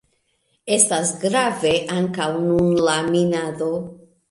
Estas 0.77 1.11
grave 1.25 1.75
ankaŭ 1.97 2.31
nun 2.49 2.75
la 2.89 2.99
minado. 3.13 3.73